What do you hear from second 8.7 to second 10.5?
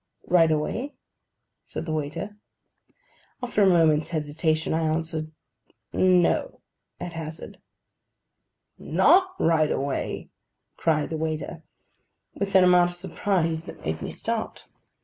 'Not right away?'